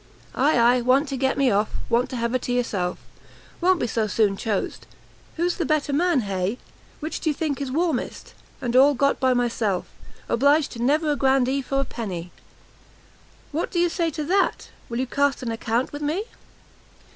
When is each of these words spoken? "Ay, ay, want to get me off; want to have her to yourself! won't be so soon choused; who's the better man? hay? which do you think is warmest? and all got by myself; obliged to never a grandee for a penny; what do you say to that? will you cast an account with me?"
"Ay, 0.33 0.57
ay, 0.57 0.81
want 0.81 1.07
to 1.07 1.15
get 1.15 1.37
me 1.37 1.51
off; 1.51 1.69
want 1.87 2.09
to 2.09 2.15
have 2.15 2.31
her 2.31 2.39
to 2.39 2.51
yourself! 2.51 2.97
won't 3.61 3.79
be 3.79 3.85
so 3.85 4.07
soon 4.07 4.35
choused; 4.35 4.87
who's 5.37 5.57
the 5.57 5.63
better 5.63 5.93
man? 5.93 6.21
hay? 6.21 6.57
which 7.01 7.19
do 7.19 7.29
you 7.29 7.35
think 7.35 7.61
is 7.61 7.71
warmest? 7.71 8.33
and 8.63 8.75
all 8.75 8.95
got 8.95 9.19
by 9.19 9.31
myself; 9.35 9.85
obliged 10.27 10.71
to 10.71 10.81
never 10.81 11.11
a 11.11 11.15
grandee 11.15 11.61
for 11.61 11.79
a 11.79 11.85
penny; 11.85 12.31
what 13.51 13.69
do 13.69 13.77
you 13.77 13.89
say 13.89 14.09
to 14.09 14.23
that? 14.23 14.71
will 14.89 14.97
you 14.99 15.05
cast 15.05 15.43
an 15.43 15.51
account 15.51 15.93
with 15.93 16.01
me?" 16.01 16.23